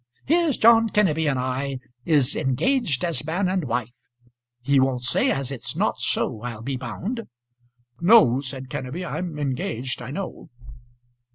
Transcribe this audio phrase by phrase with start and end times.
[0.25, 3.91] Here's John Kenneby and I, is engaged as man and wife.
[4.63, 7.21] He won't say as it's not so, I'll be bound."
[7.99, 10.49] "No," said Kenneby, "I'm engaged I know."